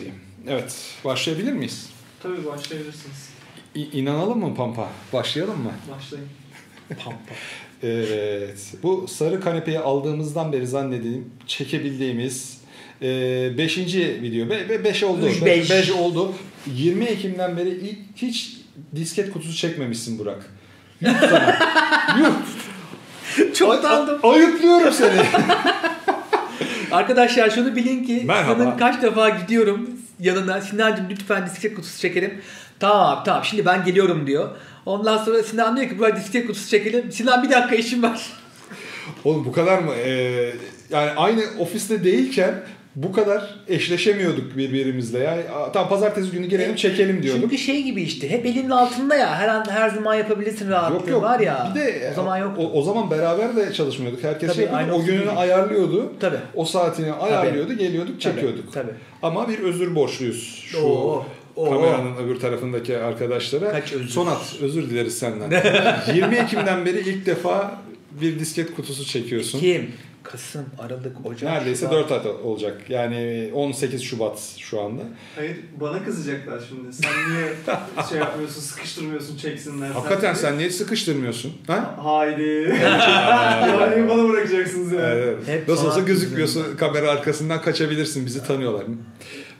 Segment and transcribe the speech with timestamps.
[0.00, 0.14] Hüseyin.
[0.48, 0.74] Evet,
[1.04, 1.88] başlayabilir miyiz?
[2.22, 3.28] Tabii başlayabilirsiniz.
[3.74, 4.88] İ- inanalım mı Pampa?
[5.12, 5.72] Başlayalım mı?
[5.96, 6.28] Başlayın.
[6.88, 7.18] Pampa.
[7.82, 12.60] Evet, bu sarı kanepeyi aldığımızdan beri zannedeyim çekebildiğimiz
[13.02, 13.78] 5.
[13.78, 14.50] video.
[14.84, 15.28] 5 oldu.
[15.28, 15.70] Üç, beş.
[15.70, 16.32] 5 oldu.
[16.66, 18.56] 20 Ekim'den beri ilk, hiç
[18.94, 20.50] disket kutusu çekmemişsin Burak.
[21.00, 21.58] Yuh sana.
[22.18, 23.54] Yuh.
[23.54, 24.18] Çok utandım.
[24.22, 25.22] Ayıplıyorum seni.
[26.90, 28.54] Arkadaşlar şunu bilin ki Merhaba.
[28.54, 32.42] Sinan'ın kaç defa gidiyorum yanına Sinancım lütfen disklet kutusu çekelim.
[32.80, 34.48] Tamam tamam şimdi ben geliyorum diyor.
[34.86, 37.12] Ondan sonra Sinan diyor ki buraya disklet kutusu çekelim.
[37.12, 38.32] Sinan bir dakika işim var.
[39.24, 39.92] Oğlum bu kadar mı?
[39.94, 40.54] Ee,
[40.90, 42.54] yani aynı ofiste değilken
[42.96, 45.28] bu kadar eşleşemiyorduk birbirimizle.
[45.54, 47.42] "Aa, tamam pazartesi günü gelelim çekelim diyorduk.
[47.42, 51.08] Çünkü şey gibi işte hep elinin altında ya her an her zaman yapabilirsin rahatlığı Yok
[51.08, 51.22] yok.
[51.22, 51.72] var ya.
[51.74, 52.52] Bir de o zaman yok.
[52.58, 54.24] O, o zaman beraber de çalışmıyorduk.
[54.24, 55.38] Herkes Tabii, şey yapıyordu, aynı o gününü değil.
[55.40, 56.12] ayarlıyordu.
[56.20, 56.36] Tabii.
[56.54, 58.72] O saatini ayarlıyordu, geliyorduk, Tabii, çekiyorduk.
[58.72, 58.92] tabii.
[59.22, 61.24] Ama bir özür borçluyuz şu Oo,
[61.56, 61.70] oo.
[61.70, 63.72] kameranın öbür tarafındaki arkadaşlara.
[63.72, 64.08] Kaç özür?
[64.08, 65.50] Sonat özür dileriz senden.
[66.14, 67.78] 20 Ekim'den beri ilk defa
[68.20, 69.60] bir disket kutusu çekiyorsun.
[69.60, 69.90] Kim?
[70.22, 71.42] Kasım, Aralık, Ocak.
[71.42, 72.10] Neredeyse Şubat.
[72.10, 72.80] 4 ay olacak.
[72.88, 75.02] Yani 18 Şubat şu anda.
[75.36, 76.92] Hayır bana kızacaklar şimdi.
[76.92, 77.52] Sen niye
[78.08, 79.90] şey yapmıyorsun, sıkıştırmıyorsun, çeksinler.
[79.90, 81.52] Hakikaten sen niye sıkıştırmıyorsun?
[81.66, 81.94] Ha?
[82.02, 82.42] Haydi.
[82.82, 85.00] yani bana bırakacaksınız ya.
[85.00, 85.36] Evet.
[85.46, 88.84] Hep Nasıl olsa gözükmüyorsun kamera arkasından kaçabilirsin bizi tanıyorlar.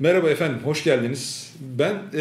[0.01, 1.51] Merhaba efendim hoş geldiniz.
[1.61, 2.19] Ben e,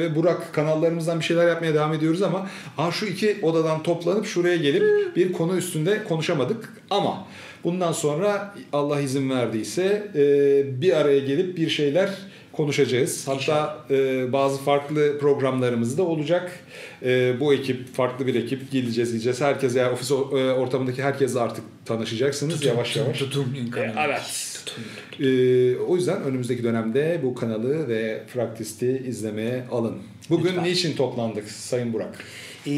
[0.00, 2.46] ve Burak kanallarımızdan bir şeyler yapmaya devam ediyoruz ama
[2.78, 7.26] aa, şu iki odadan toplanıp şuraya gelip bir konu üstünde konuşamadık ama
[7.64, 12.10] bundan sonra Allah izin verdiyse e, bir araya gelip bir şeyler
[12.52, 13.28] konuşacağız.
[13.28, 16.60] Hatta e, bazı farklı programlarımız da olacak.
[17.02, 19.40] E, bu ekip farklı bir ekip geleceğiz gideceğiz.
[19.40, 23.18] Herkes yani ofis e, ortamındaki herkesle artık tanışacaksınız yavaş yavaş.
[23.18, 23.92] Tutun kanalı.
[24.06, 24.48] Evet.
[24.66, 24.84] Tutun.
[25.20, 29.94] Ee, o yüzden önümüzdeki dönemde bu kanalı ve Fraktist'i izlemeye alın.
[30.30, 30.64] Bugün Lütfen.
[30.64, 32.24] niçin toplandık Sayın Burak?
[32.66, 32.70] Ee,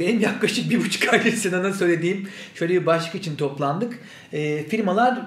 [0.00, 3.98] benim yaklaşık bir buçuk aydır Sinan'a söylediğim şöyle bir başlık için toplandık.
[4.32, 5.20] Ee, firmalar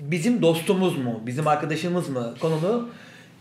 [0.00, 2.88] bizim dostumuz mu, bizim arkadaşımız mı konulu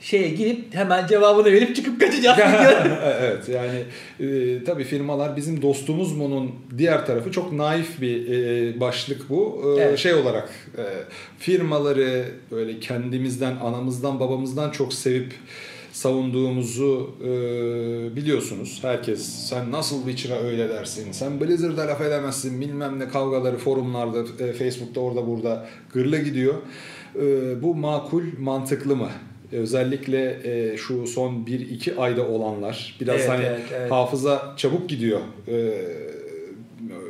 [0.01, 2.39] şeye girip hemen cevabını verip çıkıp kaçacağız.
[3.21, 3.83] evet yani
[4.19, 9.63] e, tabii firmalar bizim dostumuz mu'nun diğer tarafı çok naif bir e, başlık bu.
[9.79, 9.99] E, Evet.
[9.99, 10.83] Şey olarak e,
[11.39, 15.33] firmaları böyle kendimizden, anamızdan, babamızdan çok sevip
[15.97, 17.29] savunduğumuzu e,
[18.15, 18.79] biliyorsunuz.
[18.81, 24.53] Herkes sen nasıl çıra öyle dersin, sen Blizzard'a laf edemezsin bilmem ne kavgaları forumlarda, e,
[24.53, 26.53] Facebook'ta orada burada gırla gidiyor.
[27.15, 27.21] E,
[27.61, 29.09] bu makul, mantıklı mı?
[29.51, 33.91] Özellikle e, şu son 1-2 ayda olanlar biraz Evet, hani evet, evet.
[33.91, 35.19] hafıza çabuk gidiyor.
[35.47, 35.53] E,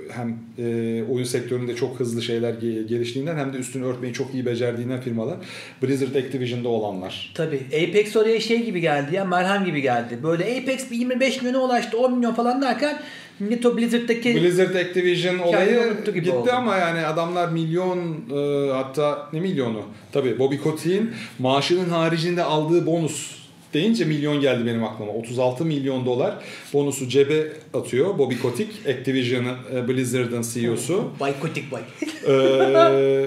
[0.09, 4.45] hem e, oyun sektöründe çok hızlı şeyler ge- geliştiğinden hem de üstünü örtmeyi çok iyi
[4.45, 5.37] becerdiğinden firmalar
[5.83, 7.31] Blizzard Activision'da olanlar.
[7.35, 10.19] Tabii Apex oraya şey gibi geldi ya merhem gibi geldi.
[10.23, 12.99] Böyle Apex bir 25 milyona ulaştı 10 milyon falan derken
[13.39, 16.49] millet o Blizzard'daki Blizzard Activision olayı gitti oldu.
[16.53, 17.97] ama yani adamlar milyon
[18.35, 19.81] e, hatta ne milyonu?
[20.11, 25.11] Tabii Bobby Kotick'in maaşının haricinde aldığı bonus deyince milyon geldi benim aklıma.
[25.11, 26.35] 36 milyon dolar
[26.73, 31.11] bonusu cebe atıyor Bobby Kotick, Activision'ın e, Blizzard'ın CEO'su.
[31.19, 31.81] Baykotik bay.
[32.27, 32.33] Ee,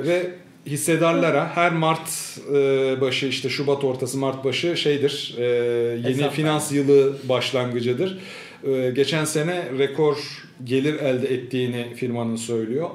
[0.06, 0.30] ve
[0.66, 6.32] hissedarlara her Mart e, başı işte Şubat ortası Mart başı şeydir e, yeni Hesaplar.
[6.32, 8.18] finans yılı başlangıcıdır.
[8.64, 10.16] E, geçen sene rekor
[10.64, 12.90] gelir elde ettiğini firmanın söylüyor.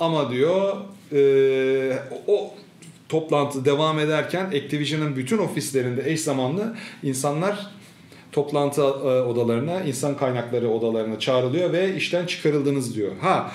[0.00, 0.76] Ama diyor
[1.12, 1.92] e,
[2.26, 2.54] o
[3.08, 7.66] toplantı devam ederken Activision'ın bütün ofislerinde eş zamanlı insanlar
[8.32, 13.12] toplantı e, odalarına, insan kaynakları odalarına çağrılıyor ve işten çıkarıldınız diyor.
[13.20, 13.52] Ha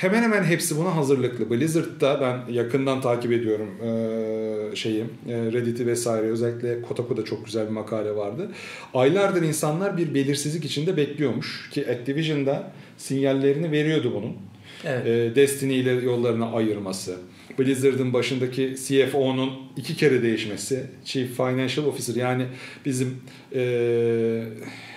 [0.00, 1.50] hemen hemen hepsi buna hazırlıklı.
[1.50, 6.26] Blizzard'da ben yakından takip ediyorum e, şeyi, e, Reddit'i vesaire.
[6.26, 8.48] Özellikle Kotaku'da çok güzel bir makale vardı.
[8.94, 14.36] Aylardır insanlar bir belirsizlik içinde bekliyormuş ki Activision'da sinyallerini veriyordu bunun.
[14.84, 15.06] Evet.
[15.06, 17.16] E, Destiny ile yollarını ayırması.
[17.58, 20.86] Blizzard'ın başındaki CFO'nun iki kere değişmesi.
[21.04, 22.46] Chief Financial Officer yani
[22.86, 23.16] bizim
[23.54, 23.60] e,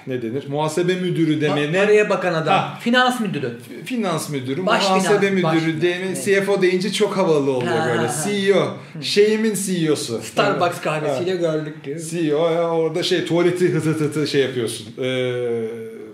[0.08, 0.44] ne denir?
[0.48, 2.54] Muhasebe müdürü demene Paraya bakan adam.
[2.60, 2.80] Ha.
[2.82, 3.52] Finans müdürü.
[3.86, 7.88] finans müdürü, Baş muhasebe finans, baş müdürü, finans, deme, CFO deyince çok havalı oluyor Ha,
[7.90, 8.08] böyle.
[8.08, 8.30] ha, ha.
[8.30, 10.22] CEO, şeyimin CEO'su.
[10.22, 12.00] Starbucks kahvesiyle gördük diyor.
[12.00, 14.88] CEO ya orada şey tuvaleti hıtı hıtı şey yapıyorsun.
[15.04, 15.64] Ee,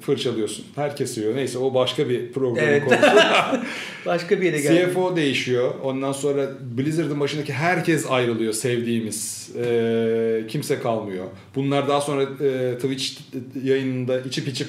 [0.01, 0.65] fırçalıyorsun.
[0.75, 1.35] Herkes yiyor.
[1.35, 2.83] Neyse o başka bir programın Evet.
[2.85, 3.01] konusu.
[4.05, 4.89] Başka bir yere geldi.
[4.91, 5.73] CFO değişiyor.
[5.83, 9.49] Ondan sonra Blizzard'ın başındaki herkes ayrılıyor sevdiğimiz.
[9.65, 11.25] Ee, kimse kalmıyor.
[11.55, 13.19] Bunlar daha sonra e, Twitch
[13.63, 14.67] yayınında içip içip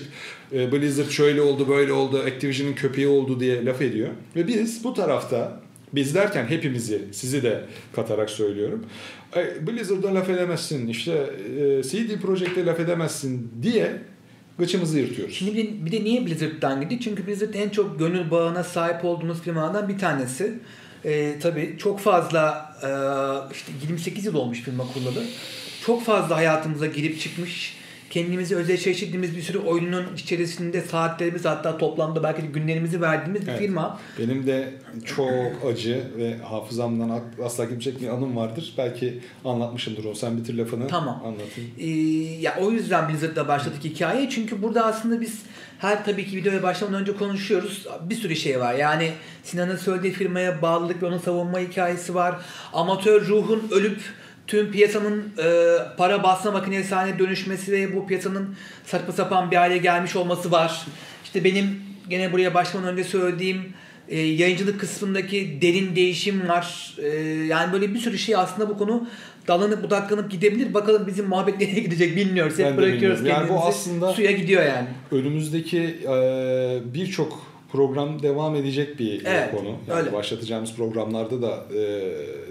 [0.52, 4.08] e, Blizzard şöyle oldu böyle oldu Activision'ın köpeği oldu diye laf ediyor.
[4.37, 5.62] Ve biz bu tarafta
[5.94, 7.64] Biz derken hepimizi, sizi de
[7.96, 8.85] katarak söylüyorum.
[9.37, 13.93] E, Blizzard'a laf edemezsin, işte e, CD Projekt'e laf edemezsin diye
[14.62, 15.35] gıçımızı yırtıyoruz.
[15.35, 16.99] Şimdi bir bir de niye Blizzard'dan gitti?
[17.00, 20.59] Çünkü Blizzard en çok gönül bağına sahip olduğumuz firmalardan bir tanesi.
[21.05, 22.88] Ee, tabii çok fazla e,
[23.55, 25.25] işte 28 yıl olmuş firma kurulalı.
[25.87, 27.76] Çok fazla hayatımıza girip çıkmış.
[28.12, 33.59] Kendimizi özdeşleştirdiğimiz bir sürü oyunun içerisinde saatlerimiz hatta toplamda belki de günlerimizi verdiğimiz bir Evet.
[33.59, 34.00] firma.
[34.19, 34.75] Benim de
[35.05, 35.31] çok
[35.73, 38.75] acı ve hafızamdan asla gidecek bir anım vardır.
[38.79, 40.14] Belki anlatmışımdır o.
[40.14, 41.23] Sen bitir lafını Tamam.
[41.25, 41.70] anlatayım.
[41.79, 41.87] Ee,
[42.41, 44.31] ya o yüzden Blizzard'la başladık hikaye.
[44.31, 45.38] Çünkü burada aslında biz
[45.79, 47.87] her tabii ki videoya başlamadan önce konuşuyoruz.
[48.03, 48.75] Bir sürü şey var.
[48.75, 49.11] Yani
[49.43, 52.35] Sinan'ın söylediği firmaya bağlılık ve onu savunma hikayesi var.
[52.73, 54.00] Amatör ruhun ölüp
[54.52, 58.54] tüm piyasanın e, para basma makinesi haline dönüşmesi ve bu piyasanın
[58.87, 60.87] saçma sapan bir hale gelmiş olması var.
[61.25, 63.62] İşte benim gene buraya başlamadan önce söylediğim
[64.08, 66.94] e, yayıncılık kısmındaki derin değişim var.
[67.02, 67.08] E,
[67.49, 69.08] yani böyle bir sürü şey aslında bu konu
[69.49, 70.75] dalanıp budaklanıp gidebilir.
[70.75, 72.58] Bakalım bizim muhabbet nereye gidecek bilmiyoruz.
[72.58, 73.46] Hep Ben bırakıyoruz bilmiyorum.
[73.46, 73.78] Yani bu kendimizi.
[73.78, 74.88] aslında- Suya gidiyor yani.
[75.12, 76.14] Önümüzdeki e,
[76.94, 79.69] birçok program devam edecek bir Evet, konu.
[79.89, 80.13] Yani öyle.
[80.13, 81.83] başlatacağımız programlarda da e,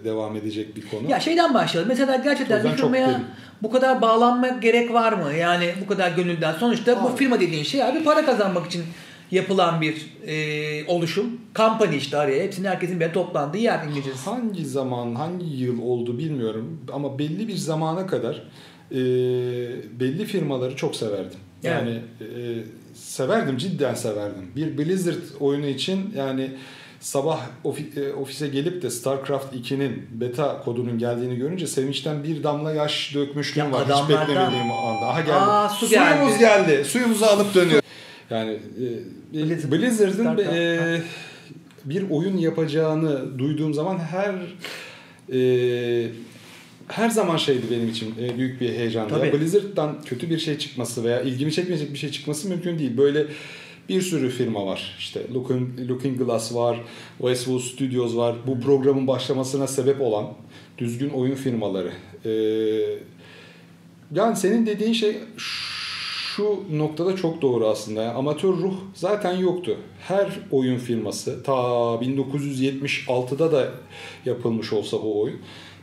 [0.05, 1.09] devam edecek bir konu.
[1.11, 1.89] Ya şeyden başlayalım.
[1.89, 3.21] Mesela gerçekten bir firmaya
[3.63, 5.33] bu kadar bağlanma gerek var mı?
[5.33, 6.53] Yani bu kadar gönülden.
[6.53, 7.17] Sonuçta bu Abi.
[7.17, 8.83] firma dediğin şey abi para kazanmak için
[9.31, 11.41] yapılan bir e, oluşum.
[11.55, 12.43] Company işte araya.
[12.43, 14.29] Hepsinin herkesin bir toplandığı yer İngilizcesi.
[14.29, 18.43] Hangi zaman, hangi yıl oldu bilmiyorum ama belli bir zamana kadar
[18.91, 18.99] e,
[19.99, 21.39] belli firmaları çok severdim.
[21.63, 21.73] Evet.
[21.75, 22.27] Yani e,
[23.01, 24.51] severdim, cidden severdim.
[24.55, 26.51] Bir Blizzard oyunu için yani
[26.99, 27.39] sabah
[27.95, 33.65] e, ofise gelip de StarCraft 2'nin beta kodunun geldiğini görünce sevinçten bir damla yaş dökmüşlüğüm
[33.65, 33.83] Ya var.
[33.85, 35.05] Hiç adamlardan- beklemediğim anda.
[35.07, 35.31] Aha geldi.
[35.33, 36.69] Aa, su Suyumuz geldi.
[36.69, 36.85] geldi.
[36.85, 37.81] Suyumuzu alıp dönüyor.
[38.29, 38.51] Yani
[39.33, 41.01] e, Blizzard- Blizzard'ın e,
[41.85, 44.35] bir oyun yapacağını duyduğum zaman her
[45.33, 45.39] e,
[46.91, 49.09] her zaman şeydi benim için e, büyük bir heyecandı.
[49.09, 49.27] Tabii.
[49.27, 52.97] Ya Blizzard'dan kötü bir şey çıkması veya ilgimi çekmeyecek bir şey çıkması mümkün değil.
[52.97, 53.25] Böyle
[53.89, 54.95] bir sürü firma var.
[54.99, 56.81] İşte Looking, Looking Glass var,
[57.17, 58.35] Westwood Studios var.
[58.47, 60.27] Bu programın başlamasına sebep olan
[60.77, 61.91] düzgün oyun firmaları.
[62.25, 62.31] E,
[64.15, 65.17] yani senin dediğin şey
[66.35, 68.01] şu noktada çok doğru aslında.
[68.01, 69.77] Yani amatör ruh zaten yoktu.
[69.99, 73.69] Her oyun firması ta 1976'da da
[74.25, 75.39] yapılmış olsa o oyun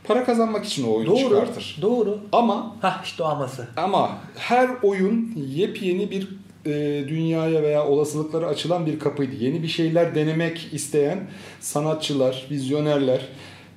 [0.09, 1.19] para kazanmak için o oyunu Doğru.
[1.19, 1.77] çıkartır.
[1.81, 2.19] Doğru.
[2.31, 3.67] Ama Hah işte o aması.
[3.77, 6.27] ama her oyun yepyeni bir
[6.65, 6.71] e,
[7.07, 9.35] dünyaya veya olasılıklara açılan bir kapıydı.
[9.39, 11.19] Yeni bir şeyler denemek isteyen
[11.59, 13.27] sanatçılar, vizyonerler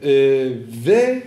[0.03, 0.13] e,
[0.87, 1.23] ve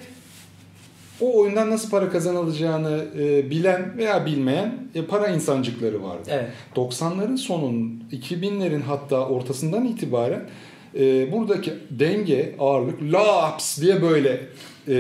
[1.21, 6.29] o oyundan nasıl para kazanılacağını e, bilen veya bilmeyen e, para insancıkları vardı.
[6.31, 6.49] Evet.
[6.75, 10.49] 90'ların sonun 2000'lerin hatta ortasından itibaren
[10.99, 14.39] e, buradaki denge, ağırlık laps diye böyle
[14.87, 14.95] e,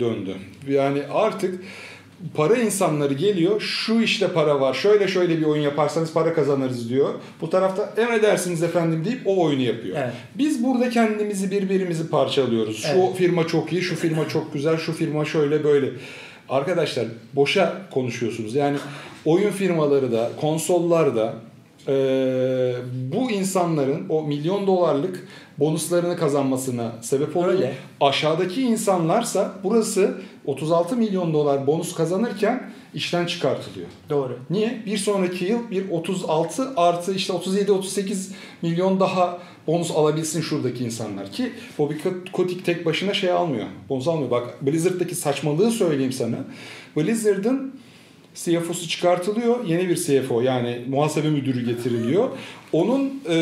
[0.00, 0.34] döndü.
[0.68, 1.60] Yani artık
[2.34, 3.60] para insanları geliyor.
[3.60, 4.74] Şu işte para var.
[4.74, 7.14] Şöyle şöyle bir oyun yaparsanız para kazanırız diyor.
[7.40, 9.96] Bu tarafta emredersiniz efendim deyip o oyunu yapıyor.
[10.00, 10.12] Evet.
[10.34, 12.82] Biz burada kendimizi birbirimizi parçalıyoruz.
[12.82, 13.16] Şu Evet.
[13.16, 15.90] firma çok iyi, şu firma çok güzel, şu firma şöyle böyle.
[16.48, 18.54] Arkadaşlar boşa konuşuyorsunuz.
[18.54, 18.76] Yani
[19.24, 21.34] oyun firmaları da, konsollar da
[21.88, 22.74] eee,
[23.12, 25.28] bu insanların o milyon dolarlık
[25.58, 27.52] bonuslarını kazanmasına sebep oluyor.
[27.52, 27.74] Öyle.
[28.00, 30.14] Aşağıdaki insanlarsa burası
[30.44, 33.86] 36 milyon dolar bonus kazanırken işten çıkartılıyor.
[34.10, 34.38] Doğru.
[34.50, 34.82] Niye?
[34.86, 38.30] Bir sonraki yıl bir 36 artı işte 37-38
[38.62, 41.94] milyon daha bonus alabilsin şuradaki insanlar ki Bobby
[42.32, 43.66] Kotick tek başına şey almıyor.
[43.88, 44.30] Bonus almıyor.
[44.30, 46.36] Bak Blizzard'daki saçmalığı söyleyeyim sana.
[46.96, 47.74] Blizzard'ın
[48.34, 49.64] CFO'su çıkartılıyor.
[49.64, 52.28] Yeni bir CFO yani muhasebe müdürü getiriliyor.
[52.72, 53.38] Onun e,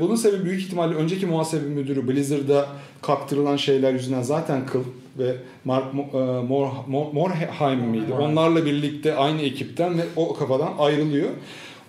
[0.00, 2.66] bunun sebebi büyük ihtimalle önceki muhasebe müdürü Blizzard'da
[3.02, 4.82] kaptırılan şeyler yüzünden zaten kıl
[5.18, 8.12] ve Mark Mo- e, Mor, Mor, Morheim miydi?
[8.12, 11.28] Onlarla birlikte aynı ekipten ve o kafadan ayrılıyor.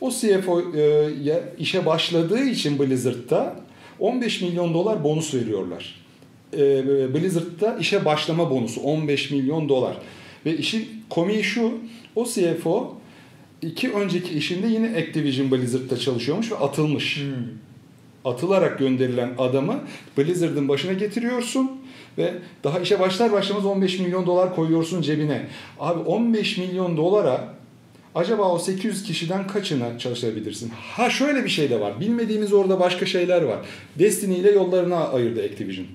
[0.01, 1.07] O CFO e,
[1.59, 3.55] işe başladığı için Blizzard'da
[3.99, 5.95] 15 milyon dolar bonus veriyorlar.
[6.53, 6.59] E,
[7.13, 9.97] Blizzard'da işe başlama bonusu 15 milyon dolar.
[10.45, 11.71] Ve işin komiği şu,
[12.19, 12.95] o CFO
[13.61, 17.17] iki önceki işinde yine Activision Blizzard'da çalışıyormuş ve atılmış.
[17.17, 17.33] Hmm.
[18.25, 19.79] Atılarak gönderilen adamı
[20.17, 21.71] Blizzard'ın başına getiriyorsun
[22.17, 22.33] ve
[22.63, 25.47] daha işe başlar başlamaz 15 milyon dolar koyuyorsun cebine.
[25.79, 27.53] Abi 15 milyon dolara
[28.15, 30.71] acaba o 800 kişiden kaçına çalıştırabilirsin?
[30.75, 31.99] Ha şöyle bir şey de var.
[31.99, 33.59] Bilmediğimiz orada başka şeyler var.
[33.99, 35.88] Destiny ile yollarına ayırdı Activision.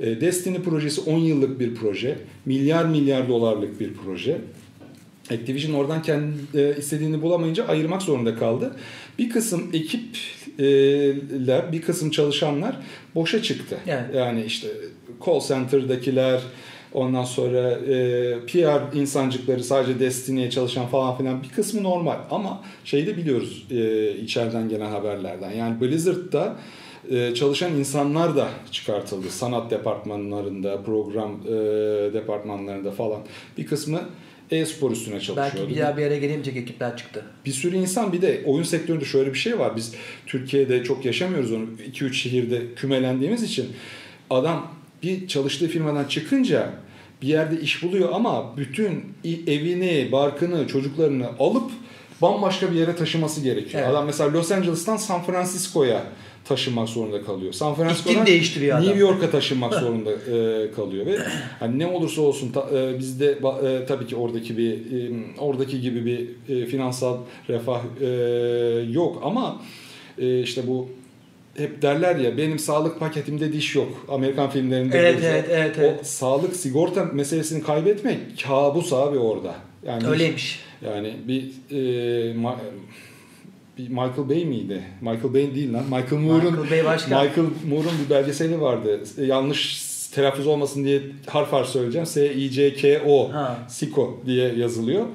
[0.00, 2.18] E, Destiny projesi 10 yıllık bir proje.
[2.46, 4.40] Milyar milyar dolarlık bir proje.
[5.32, 8.76] Activision oradan kendi e, istediğini bulamayınca ayırmak zorunda kaldı.
[9.18, 10.02] Bir kısım ekip
[11.72, 12.76] bir kısım çalışanlar
[13.14, 13.78] boşa çıktı.
[13.86, 14.14] Evet.
[14.14, 14.68] Yani işte
[15.26, 16.40] call center'dakiler,
[16.94, 22.16] ondan sonra e, PR insancıkları sadece Destiny'ye çalışan falan filan bir kısmı normal.
[22.30, 25.50] Ama şeyi de biliyoruz e, içeriden gelen haberlerden.
[25.50, 26.56] Yani Blizzard'da
[27.10, 29.30] e, çalışan insanlar da çıkartıldı.
[29.30, 31.52] Sanat departmanlarında, program e,
[32.12, 33.20] departmanlarında falan.
[33.58, 34.00] Bir kısmı
[34.52, 35.58] e-spor üstüne çalışıyordu.
[35.58, 37.24] Belki bir daha bir yere gelemeyecek ekipler çıktı.
[37.46, 39.76] Bir sürü insan bir de oyun sektöründe şöyle bir şey var.
[39.76, 39.94] Biz
[40.26, 41.66] Türkiye'de çok yaşamıyoruz onu.
[41.92, 43.66] 2-3 şehirde kümelendiğimiz için
[44.30, 46.70] adam bir çalıştığı firmadan çıkınca
[47.22, 51.70] bir yerde iş buluyor ama bütün evini, barkını, çocuklarını alıp
[52.22, 53.82] bambaşka bir yere taşıması gerekiyor.
[53.82, 53.92] Evet.
[53.92, 56.02] Adam mesela Los Angeles'tan San Francisco'ya
[56.44, 57.52] taşınmak zorunda kalıyor.
[57.52, 58.26] San Francisco'dan.
[58.82, 61.18] New York'a taşınmak zorunda e, kalıyor ve
[61.60, 66.06] hani ne olursa olsun ta, e, bizde e, tabii ki oradaki bir e, oradaki gibi
[66.06, 67.16] bir e, finansal
[67.48, 68.06] refah e,
[68.90, 69.62] yok ama
[70.18, 70.88] e, işte bu
[71.56, 73.88] hep derler ya benim sağlık paketimde diş yok.
[74.08, 75.30] Amerikan filmlerinde Evet, görürüz.
[75.30, 76.06] evet, evet, o evet.
[76.06, 79.54] sağlık sigorta meselesini kaybetmek kabus abi orada.
[79.86, 80.60] Yani Öyleymiş.
[80.86, 81.76] Yani bir, e,
[82.34, 82.56] ma-
[83.78, 84.82] bir Michael Bay miydi?
[85.00, 85.84] Michael Bay değil lan.
[85.84, 87.24] Michael Moore'un Michael.
[87.28, 89.00] Michael Moore'un bir belgeseli vardı.
[89.18, 89.82] E, Yanlış
[90.14, 92.06] telaffuz olmasın diye harf harf söyleyeceğim.
[92.06, 93.32] S-I-C-K-O.
[93.32, 93.58] Ha.
[93.68, 95.06] Siko diye yazılıyor.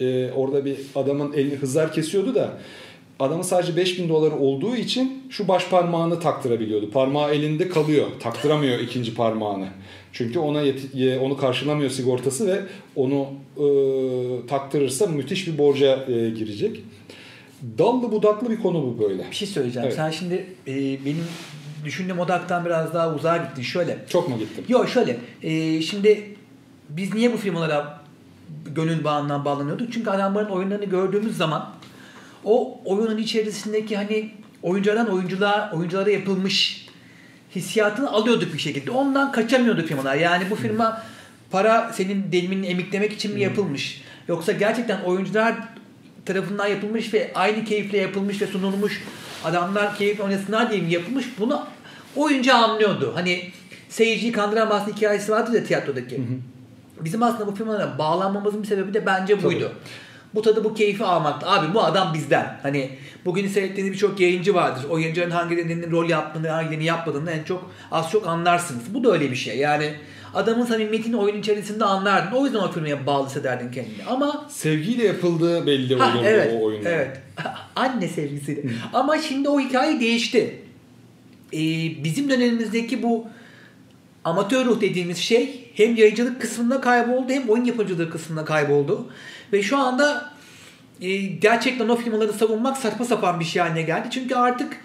[0.00, 2.58] E, orada bir adamın elini hızlar kesiyordu da
[3.20, 6.90] adamın sadece 5000 doları olduğu için şu baş parmağını taktırabiliyordu.
[6.90, 8.06] Parmağı elinde kalıyor.
[8.20, 9.66] Taktıramıyor ikinci parmağını.
[10.12, 12.60] Çünkü ona yeti- ye- onu karşılamıyor sigortası ve
[12.96, 13.26] onu
[13.56, 13.62] e,
[14.46, 16.84] taktırırsa müthiş bir borca e, girecek.
[17.78, 19.30] Dallı budaklı bir konu bu böyle.
[19.30, 19.86] Bir şey söyleyeceğim.
[19.86, 19.96] Evet.
[19.96, 21.24] Sen şimdi e, benim
[21.84, 23.62] düşündüğüm odaktan biraz daha uzağa gittin.
[23.62, 23.98] Şöyle.
[24.08, 24.64] Çok mu gittim?
[24.68, 25.18] Yok şöyle.
[25.42, 26.36] e, şimdi
[26.88, 28.00] biz niye bu firmalara
[28.74, 29.92] gönül bağından bağlanıyorduk?
[29.92, 31.70] Çünkü adamların oyunlarını gördüğümüz zaman
[32.44, 34.30] o oyunun içerisindeki hani
[34.62, 36.86] oyunculardan oyuncular oyunculara yapılmış
[37.54, 38.90] hissiyatını alıyorduk bir şekilde.
[38.90, 40.14] Ondan kaçamıyorduk firmalar.
[40.14, 41.02] Yani bu firma
[41.50, 44.02] para senin delimini emiklemek için mi yapılmış?
[44.32, 45.54] Yoksa gerçekten oyuncular
[46.26, 49.02] tarafından yapılmış ve aynı keyifle yapılmış ve sunulmuş
[49.44, 51.26] adamlar keyifle oynasınlar diye yapılmış?
[51.38, 51.66] Bunu
[52.16, 53.12] oyuncu anlıyordu.
[53.14, 53.50] Hani
[53.88, 56.20] seyirciyi kandıramazsın hikayesi vardı ya tiyatrodaki.
[57.00, 59.64] Bizim aslında bu firmalara bağlanmamızın bir sebebi de bence buydu.
[59.64, 59.90] Tabii.
[60.34, 61.50] Bu tadı bu keyfi almakta.
[61.50, 62.58] Abi bu adam bizden.
[62.62, 62.90] Hani
[63.24, 64.84] bugün seyrettiğiniz birçok yayıncı vardır.
[64.90, 68.94] O yayıncıların hangilerinin rol yaptığını, hangilerini yapmadığını en çok az çok anlarsınız.
[68.94, 69.58] Bu da öyle bir şey.
[69.58, 69.94] Yani
[70.34, 72.36] adamın samimiyetini oyun içerisinde anlardın.
[72.36, 74.04] O yüzden o firmaya bağlı hissederdin kendini.
[74.08, 76.88] Ama Sevgiyle yapıldığı belli Ha, olurdu evet, o oyunda.
[76.88, 77.20] evet.
[77.76, 78.62] Anne sevgisiyle.
[78.92, 80.58] Ama şimdi o hikaye değişti.
[81.52, 81.58] Ee,
[82.04, 83.26] bizim dönemimizdeki bu
[84.24, 89.06] amatör ruh dediğimiz şey hem yayıncılık kısmında kayboldu hem oyun yapıcılığı kısmında kayboldu.
[89.52, 90.30] Ve şu anda
[91.00, 94.08] e, gerçekten o firmaları savunmak saçma sapan bir şey haline geldi.
[94.10, 94.76] Çünkü artık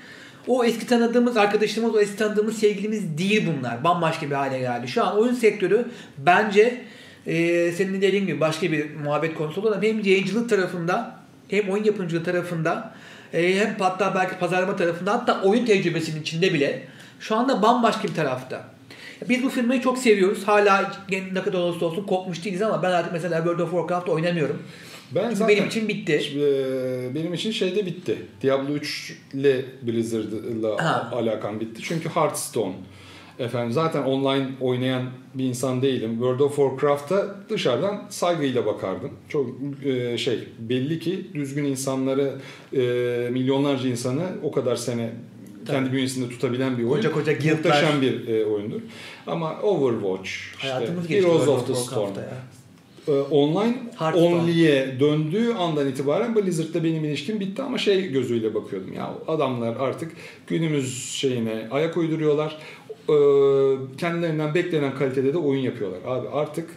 [0.48, 3.84] o eski tanıdığımız arkadaşlarımız, o eski tanıdığımız sevgilimiz değil bunlar.
[3.84, 4.88] Bambaşka bir hale geldi.
[4.88, 5.86] Şu an oyun sektörü
[6.18, 6.82] bence
[7.27, 11.16] e, senin dediğin gibi başka bir muhabbet konusu olan hem yayıncılık tarafında
[11.48, 12.94] hem oyun yapımcılığı tarafında
[13.34, 16.84] e, hem hatta belki pazarlama tarafında hatta oyun tecrübesinin içinde bile
[17.20, 18.63] şu anda bambaşka bir tarafta.
[19.30, 20.48] Biz bu firmayı çok seviyoruz.
[20.48, 20.92] Hala
[21.32, 24.63] ne kadar olursa olsun kopmuş değiliz ama ben artık mesela World of Warcraft oynamıyorum.
[25.16, 26.22] Ben Çünkü zaten, benim için bitti.
[26.36, 28.18] Eee, benim için şeyde bitti.
[28.42, 31.10] Diablo 3 ile Blizzard'la Ha.
[31.16, 31.82] alakam bitti.
[31.84, 32.74] Çünkü Hearthstone.
[33.40, 36.12] Efendim zaten online oynayan bir insan değilim.
[36.12, 39.12] World of Warcraft'a dışarıdan saygıyla bakardım.
[39.30, 39.50] Çok
[39.86, 42.34] eee, şey belli ki düzgün insanları
[42.72, 45.10] eee, milyonlarca insanı o kadar sene
[45.68, 46.94] kendi bünyesinde tutabilen bir oyun.
[46.96, 47.34] Koca koca.
[47.56, 48.82] Muhteşem bir eee, oyundur.
[49.28, 50.70] Ama Overwatch, işte,
[51.10, 52.38] Heroes of the Storm, ya.
[53.08, 54.36] E, online Hearthstone.
[54.36, 60.12] only'e döndüğü andan itibaren Blizzard'da benim ilişkim bitti ama şey gözüyle bakıyordum ya adamlar artık
[60.48, 62.58] günümüz şeyine ayak uyduruyorlar.
[63.10, 63.16] E,
[63.98, 66.00] kendilerinden beklenen kalitede de oyun yapıyorlar.
[66.06, 66.70] Abi artık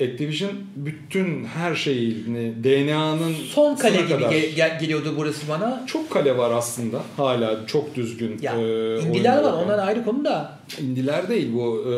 [0.00, 5.84] Activision bütün her şeyini DNA'nın Son kale gibi kadar- gel- gel- geliyordu burası bana.
[5.86, 7.02] çok kale var aslında.
[7.16, 9.64] Hala çok düzgün Ya e, indiler var yapan.
[9.64, 10.58] onlar ayrı konu da.
[10.80, 11.90] İndiler değil bu e,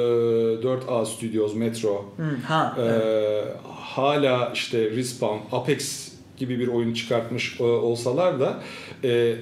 [0.62, 2.76] 4A Studios, Metro, Hı, ha.
[2.78, 3.44] Ee, evet.
[3.80, 8.60] hala işte Respawn, Apex gibi bir oyun çıkartmış e, olsalar da
[9.04, 9.34] e,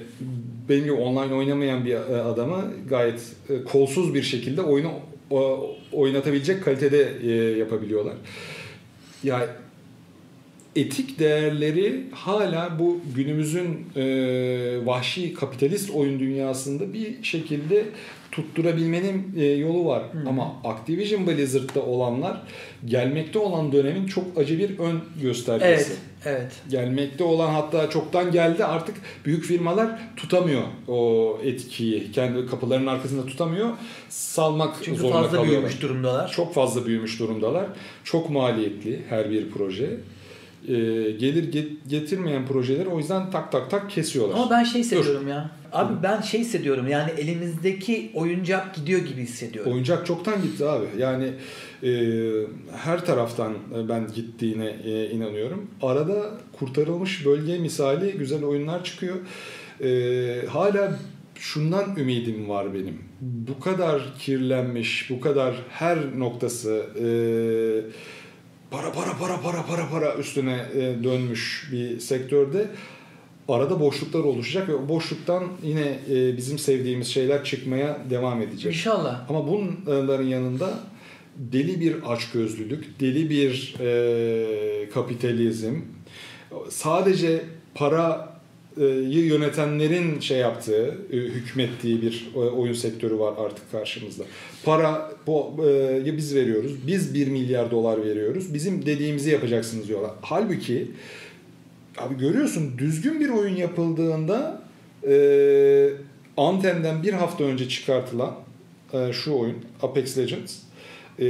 [0.69, 4.91] benim gibi online oynamayan bir e, adamı gayet e, kolsuz bir şekilde oyunu
[5.91, 8.15] oynatabilecek kalitede e, yapabiliyorlar.
[9.23, 9.47] Ya
[10.75, 14.05] etik değerleri hala bu günümüzün e,
[14.85, 17.85] vahşi kapitalist oyun dünyasında bir şekilde
[18.31, 20.03] tutturabilmenin e, yolu var.
[20.03, 20.29] Hı.
[20.29, 22.41] Ama Activision Blizzard'da olanlar
[22.85, 25.91] gelmekte olan dönemin çok acı bir ön göstergesi.
[25.91, 26.51] Evet, evet.
[26.69, 32.11] Gelmekte olan hatta çoktan geldi artık büyük firmalar tutamıyor o etkiyi.
[32.11, 33.69] Kendi kapılarının arkasında tutamıyor.
[34.09, 35.61] Salmak Çünkü zorunda fazla kalıyorlar.
[35.61, 36.31] büyümüş durumdalar.
[36.31, 37.65] Çok fazla büyümüş durumdalar.
[38.03, 39.85] Çok maliyetli her bir proje.
[40.67, 40.73] Ee,
[41.11, 44.35] gelir get- getirmeyen projeleri o yüzden tak tak tak kesiyorlar.
[44.35, 45.51] Ama ben şey hissediyorum ya.
[45.73, 49.73] Abi ben şey hissediyorum yani elimizdeki oyuncak gidiyor gibi hissediyorum.
[49.73, 50.85] Oyuncak çoktan gitti abi.
[50.97, 51.33] Yani
[51.83, 51.91] e,
[52.77, 55.67] her taraftan e, ben gittiğine e, inanıyorum.
[55.81, 59.15] Arada kurtarılmış bölge misali güzel oyunlar çıkıyor.
[59.83, 60.99] E, hala
[61.35, 62.99] şundan ümidim var benim.
[63.21, 67.07] Bu kadar kirlenmiş, bu kadar her noktası e,
[68.71, 72.67] para para para para para para üstüne e, dönmüş bir sektörde
[73.47, 78.73] arada boşluklar oluşacak ve boşluktan yine e, bizim sevdiğimiz şeyler çıkmaya devam edecek.
[78.73, 79.29] İnşallah.
[79.29, 80.79] Ama bunların yanında
[81.37, 85.75] deli bir açgözlülük, deli bir e, kapitalizm,
[86.69, 87.41] sadece
[87.75, 94.23] parayı yönetenlerin şey yaptığı, e, hükmettiği bir e, oyun sektörü var artık karşımızda.
[94.63, 95.65] Para bu,
[96.05, 100.11] e, biz veriyoruz, biz 1 milyar dolar veriyoruz, bizim dediğimizi yapacaksınız diyorlar.
[100.21, 100.87] Halbuki
[101.97, 104.61] abi görüyorsun düzgün bir oyun yapıldığında
[105.07, 105.13] e,
[106.37, 108.35] Anthem'den bir hafta önce çıkartılan
[108.93, 110.55] e, şu oyun Apex Legends
[111.19, 111.25] e,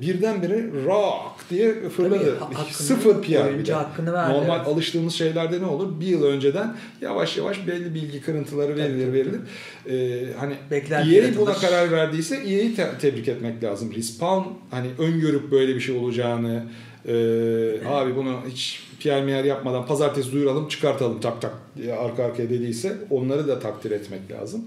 [0.00, 2.38] birdenbire rock diye fırladı.
[2.38, 3.72] Tabii, hakkını- Sıfır PR de.
[3.72, 4.68] hakkını verdi, Normal evet.
[4.68, 6.00] alıştığımız şeylerde ne olur?
[6.00, 9.40] Bir yıl önceden yavaş yavaş belli bilgi kırıntıları verilir tabii, verilir.
[9.90, 13.92] E, hani Beklenti EA buna karar verdiyse EA'yi te- tebrik etmek lazım.
[13.96, 16.64] Respawn hani öngörüp böyle bir şey olacağını
[17.08, 22.50] e, abi bunu hiç PR miyer yapmadan pazartesi duyuralım çıkartalım tak tak diye arka arkaya
[22.50, 24.64] dediyse onları da takdir etmek lazım.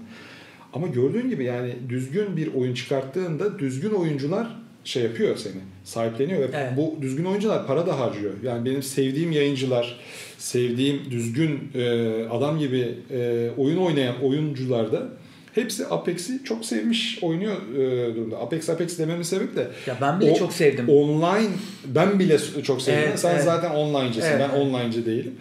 [0.72, 4.46] Ama gördüğün gibi yani düzgün bir oyun çıkarttığında düzgün oyuncular
[4.84, 6.72] şey yapıyor seni sahipleniyor ve Evet.
[6.76, 8.32] bu düzgün oyuncular para da harcıyor.
[8.42, 10.00] Yani benim sevdiğim yayıncılar,
[10.38, 15.08] sevdiğim düzgün e, adam gibi e, oyun oynayan oyuncular da
[15.54, 18.38] hepsi Apex'i çok sevmiş oynuyor e, durumda.
[18.38, 20.88] Apex Apex dememin sebebi de Ya ben bile o- çok sevdim.
[20.88, 21.48] Online
[21.86, 23.02] ben bile çok sevdim.
[23.08, 23.44] Evet, Sen evet.
[23.44, 24.28] zaten online'cısın.
[24.30, 25.34] Evet, ben online'cı değilim.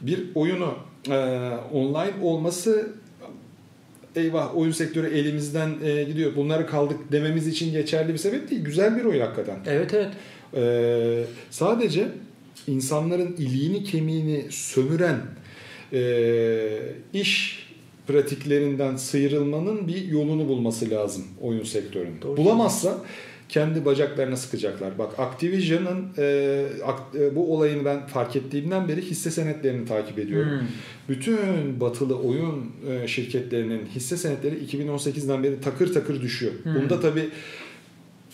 [0.00, 0.74] Bir oyunu
[1.10, 1.16] e,
[1.72, 2.88] online olması
[4.16, 6.36] eyvah oyun sektörü elimizden e, gidiyor.
[6.36, 8.64] Bunları kaldık dememiz için geçerli bir sebep değil.
[8.64, 9.56] Güzel bir oyun hakikaten.
[9.66, 10.08] Evet evet.
[10.56, 12.08] Ee, sadece
[12.66, 15.16] insanların iliğini kemiğini sömüren
[15.92, 15.98] e,
[17.12, 17.65] iş
[18.06, 22.22] pratiklerinden sıyrılmanın bir yolunu bulması lazım oyun sektörünün.
[22.22, 22.36] Doğru.
[22.36, 22.98] Bulamazsa
[23.48, 24.98] kendi bacaklarına sıkacaklar.
[24.98, 30.50] Bak Activision'ın e, ak- e, bu olayını ben fark ettiğimden beri hisse senetlerini takip ediyorum.
[30.50, 30.66] Hmm.
[31.08, 36.52] Bütün batılı oyun e, şirketlerinin hisse senetleri 2018'den beri takır takır düşüyor.
[36.62, 36.74] Hmm.
[36.74, 37.28] Bunda tabii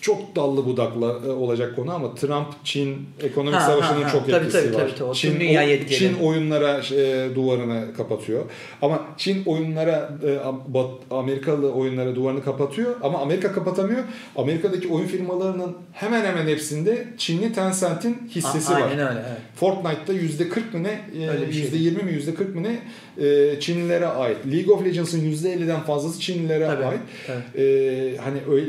[0.02, 4.12] çok dallı budaklı e, olacak konu ama Trump Çin ekonomik Ha, savaşının ha, ha.
[4.12, 4.80] çok Tabii, etkisi tabii, var.
[4.80, 5.08] tabii, tabii.
[5.08, 5.98] O Çin, dünya yetkili.
[5.98, 8.42] Çin oyunlara e, duvarını kapatıyor.
[8.82, 10.28] Ama Çin oyunlara e,
[10.74, 14.02] Bat- Amerikalı oyunlara duvarını kapatıyor ama Amerika kapatamıyor.
[14.36, 18.88] Amerika'daki oyun firmalarının hemen hemen hepsinde Çinli Tencent'in hissesi A- var.
[18.90, 19.38] Aynen öyle evet.
[19.56, 21.62] Fortnite'da yüzde 40 mı ne, e, Öyle bir şey.
[21.62, 22.78] yüzde 20 mi yüzde 40 mı ne
[23.26, 24.36] e, Çinlilere ait.
[24.52, 27.00] League of Legends'ın yüzde 50'den fazlası Çinlilere Tabii, ait.
[27.26, 27.62] tabii.
[27.64, 28.66] E, hani öyle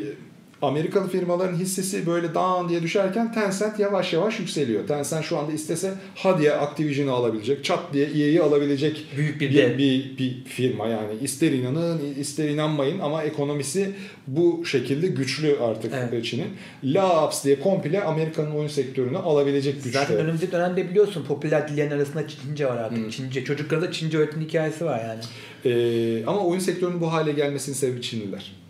[0.63, 4.87] Amerikalı firmaların hissesi böyle dağın diye düşerken Tencent yavaş yavaş yükseliyor.
[4.87, 9.77] Tencent şu anda istese ha diye Activision'ı alabilecek, çat diye EA'yi alabilecek Büyük bir bir,
[9.77, 11.13] bir, bir firma yani.
[11.21, 13.91] İster inanın ister inanmayın ama ekonomisi
[14.27, 16.25] bu şekilde güçlü artık Evet.
[16.25, 16.47] Çin'in.
[16.83, 19.99] Laps diye komple Amerika'nın oyun sektörünü alabilecek güçte.
[19.99, 22.97] Zaten önümüzdeki dönemde biliyorsun popüler dillerin arasında Çince var artık.
[22.97, 23.09] Hmm.
[23.09, 23.45] Çince.
[23.45, 25.21] Çocuklara da Çince öğretim hikayesi var yani.
[25.65, 28.62] Ee, ama oyun sektörünün bu hale gelmesinin sebebi Çinliler.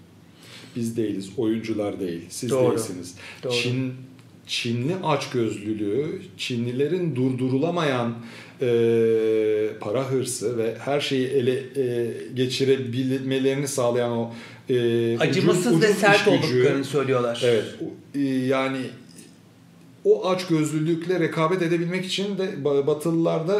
[0.75, 2.71] Biz değiliz, oyuncular değil, siz Doğru.
[2.71, 3.15] değilsiniz.
[3.43, 3.53] Doğru.
[3.53, 3.93] Çin
[4.47, 8.13] Çinli açgözlülüğü, Çinlilerin durdurulamayan
[8.61, 8.67] e,
[9.79, 14.33] para hırsı ve her şeyi ele e, geçirebilmelerini sağlayan o
[14.69, 16.35] e, Acımasız ucuz- ve ucuz sert iş gücü.
[16.57, 17.41] olduklarını söylüyorlar.
[17.45, 17.63] Evet.
[18.15, 18.77] e, Yani
[20.03, 23.53] o aç gözlülükle rekabet edebilmek için de ba- Batılılar da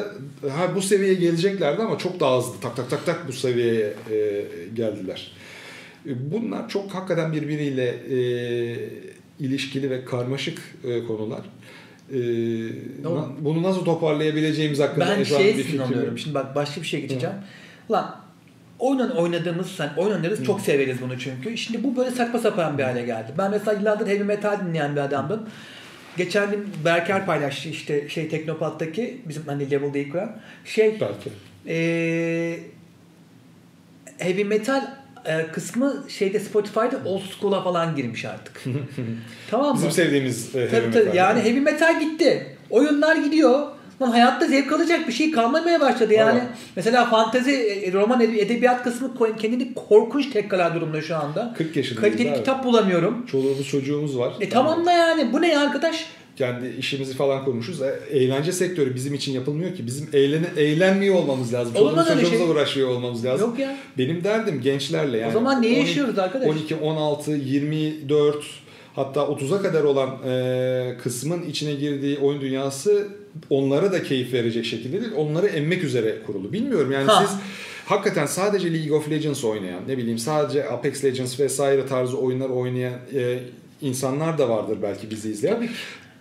[0.49, 4.45] ha bu seviyeye geleceklerdi ama çok daha hızlı tak tak tak tak bu seviyeye e,
[4.75, 5.31] geldiler.
[6.07, 8.17] E, Bunlar çok hakikaten birbiriyle e,
[9.39, 11.41] ilişkili ve karmaşık e, konular.
[12.13, 12.17] E,
[13.03, 16.17] na- bunu nasıl toparlayabileceğimiz hakkında Ben şey bir fikrim.
[16.17, 17.35] Şimdi bak başka bir şey geçeceğim.
[17.89, 18.15] Ulan
[18.79, 21.57] oyun oynadığımız, sen oyun oynarız çok severiz bunu çünkü.
[21.57, 23.31] Şimdi bu böyle saçma sapan bir hale geldi.
[23.37, 25.49] Ben mesela yıllardır heavy metal dinleyen bir adamdım.
[26.17, 30.35] geçen gün Berker paylaştı işte şey Teknopat'taki bizim hani Level Day kuran
[30.65, 31.29] şey Belki.
[31.65, 32.59] eee
[34.17, 34.81] heavy metal
[35.25, 38.63] e, kısmı şeyde Spotify'da old school'a falan girmiş artık.
[39.51, 39.75] tamam mı?
[39.75, 41.17] Bizim sevdiğimiz e, Tabii, tabii.
[41.17, 42.57] Yani heavy metal gitti.
[42.69, 43.67] Oyunlar gidiyor.
[44.01, 46.39] Lan hayatta zevk alacak bir şey kalmamaya başladı yani.
[46.39, 46.47] Valla.
[46.75, 51.53] Mesela fantezi, e, roman, ede- edebiyat kısmı kendini korkunç tekrar durumda şu anda.
[51.57, 52.37] 40 yaşındayız Kaliteli abi.
[52.39, 53.25] kitap bulamıyorum.
[53.25, 54.33] Çoluğumuz çocuğumuz var.
[54.41, 56.05] E tamam da yani bu ne ya arkadaş?
[56.35, 57.81] Kendi işimizi falan kurmuşuz.
[57.81, 59.87] E, Eğlence sektörü bizim için yapılmıyor ki.
[59.87, 61.75] Bizim eğlene, eğlenmiyor olmamız lazım.
[61.75, 62.41] Olmaz öyle şey.
[62.49, 63.49] uğraşıyor olmamız lazım.
[63.49, 63.77] Yok ya.
[63.97, 65.29] Benim derdim gençlerle yani.
[65.29, 66.47] O zaman 12 yaşıyoruz arkadaş?
[66.47, 68.45] 12, 16, 24
[68.95, 73.07] hatta 30'a kadar olan e, kısmın içine girdiği oyun dünyası
[73.49, 75.13] onlara da keyif verecek şekilde değil.
[75.17, 76.53] Onları emmek üzere kurulu.
[76.53, 77.25] Bilmiyorum yani Ha.
[77.27, 77.37] siz
[77.85, 82.93] hakikaten sadece League of Legends oynayan ne bileyim sadece Apex Legends vesaire tarzı oyunlar oynayan
[83.15, 83.39] e,
[83.81, 85.55] insanlar da vardır belki bizi izleyen.
[85.55, 85.73] Tabii ki.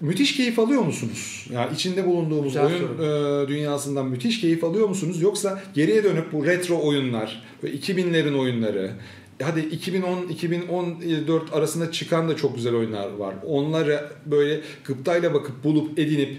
[0.02, 1.46] Müthiş keyif alıyor musunuz?
[1.52, 2.98] Yani içinde bulunduğumuz Güzel oyun
[3.44, 5.22] e, dünyasından müthiş keyif alıyor musunuz?
[5.22, 8.90] Yoksa geriye dönüp bu retro oyunlar, ve 2000'lerin oyunları,
[9.42, 13.34] hadi 2010-2014 arasında çıkan da çok güzel oyunlar var.
[13.46, 16.36] Onları böyle gıptayla bakıp bulup edinip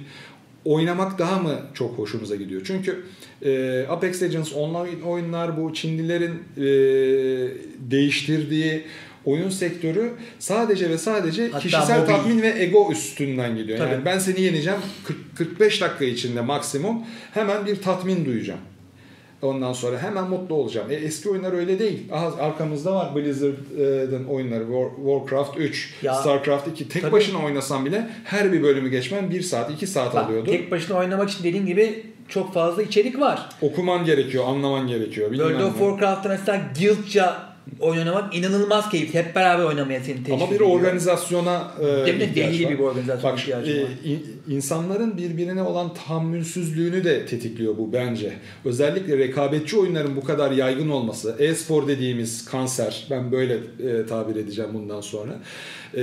[0.65, 2.61] oynamak daha mı çok hoşunuza gidiyor?
[2.65, 3.03] Çünkü
[3.41, 6.63] e, Apex Legends online oyunlar bu Çinlilerin e,
[7.91, 8.83] değiştirdiği
[9.25, 12.13] oyun sektörü sadece ve sadece Hatta kişisel mobil.
[12.13, 13.77] tatmin ve ego üstünden gidiyor.
[13.77, 13.91] Tabii.
[13.91, 16.97] Yani ben seni yeneceğim 40, 45 dakika içinde maksimum
[17.33, 18.59] hemen bir tatmin duyacağım.
[19.41, 20.91] Ondan sonra hemen mutlu olacağım.
[20.91, 21.99] E, eski oyunlar öyle değil.
[22.11, 24.63] Aha, arkamızda var Blizzard'ın oyunları.
[24.63, 26.89] War- Warcraft 3, Ya, Starcraft 2.
[26.89, 27.11] Tek tabii.
[27.11, 30.51] başına oynasan bile her bir bölümü geçmen 1 saat, 2 saat Bak, alıyordu.
[30.51, 33.49] tek başına oynamak için dediğin gibi çok fazla içerik var.
[33.61, 35.29] Okuman gerekiyor, anlaman gerekiyor.
[35.29, 35.77] World of.
[35.79, 39.13] Warcraft'ta mesela guildca oynamak inanılmaz keyif.
[39.13, 40.69] Hep beraber oynamaya seni teşvik Ama bir ediyor.
[40.69, 42.35] organizasyona e, Değil mi?
[42.35, 42.71] Deli var.
[42.71, 43.89] bir organizasyon Bak ihtiyacı e, var.
[44.03, 48.33] in- insanların birbirine olan tahammülsüzlüğünü de tetikliyor bu bence.
[48.65, 54.71] Özellikle rekabetçi oyunların bu kadar yaygın olması, e-spor dediğimiz kanser, ben böyle e, tabir edeceğim
[54.73, 55.31] bundan sonra.
[55.93, 55.99] E,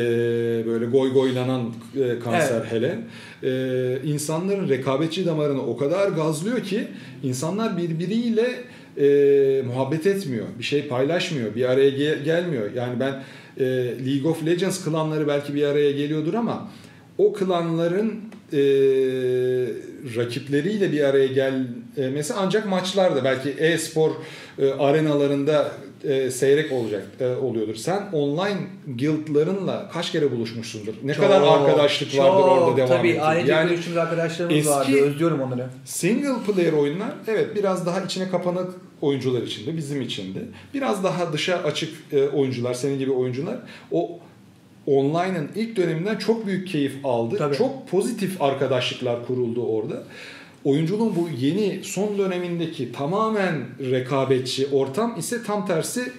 [0.67, 1.63] böyle goy goylanan
[1.97, 2.99] e, kanser hele.
[3.43, 6.89] E, insanların rekabetçi damarını o kadar gazlıyor ki
[7.23, 8.47] insanlar birbiriyle
[9.01, 12.73] e, muhabbet etmiyor, bir şey paylaşmıyor, bir araya ge- gelmiyor.
[12.75, 13.23] Yani ben
[13.59, 13.65] e,
[14.07, 16.71] League of Legends klanları belki bir araya geliyordur ama
[17.19, 18.21] o klanların
[18.53, 18.61] e,
[20.17, 24.11] rakipleriyle bir araya gelmesi ancak maçlarda belki e-spor
[24.59, 25.73] e, arenalarında
[26.05, 27.75] e, seyrek olacak e, oluyordur.
[27.75, 28.59] Sen online
[28.99, 30.95] guildlarınla kaç kere buluşmuşsundur?
[31.05, 32.49] Ne Çok, kadar arkadaşlık vardır çok.
[32.53, 33.23] orada devam Tabii edecek.
[33.23, 35.01] ailece Yani görüştüğümüz arkadaşlarımız eski- vardı.
[35.01, 35.67] Özlüyorum onları.
[35.85, 40.39] Single player oyunlar evet biraz daha içine kapanık oyuncular içinde, bizim içinde.
[40.75, 43.57] Biraz daha dışa açık e, oyuncular, senin gibi oyuncular
[43.93, 44.19] o
[44.87, 47.37] online'ın ilk döneminden çok büyük keyif aldı.
[47.39, 47.57] Tabii.
[47.57, 50.03] Çok pozitif arkadaşlıklar kuruldu orada.
[50.65, 53.57] Oyunculuğun bu yeni son dönemindeki tamamen
[53.91, 56.13] rekabetçi ortam ise tam tersi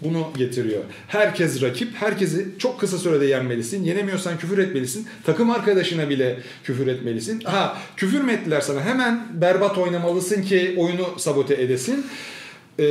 [0.00, 0.82] bunu getiriyor.
[1.08, 3.84] Herkes rakip, herkesi çok kısa sürede yenmelisin.
[3.84, 5.06] Yenemiyorsan küfür etmelisin.
[5.24, 7.40] Takım arkadaşına bile küfür etmelisin.
[7.40, 8.80] Ha, küfür mü ettiler sana?
[8.80, 12.06] Hemen berbat oynamalısın ki oyunu sabote edesin.
[12.78, 12.84] Ee,